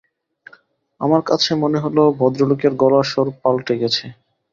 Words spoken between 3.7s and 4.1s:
গেছে।